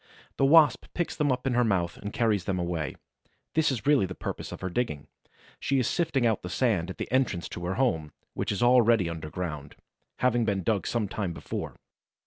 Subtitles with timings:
[0.37, 2.95] The Wasp picks them up in her mouth and carries them away.
[3.53, 5.05] This is really the purpose of her digging.
[5.59, 8.81] She is sifting out the sand at the entrance to her home, which is all
[8.81, 9.75] ready underground,
[10.17, 11.75] having been dug some time before.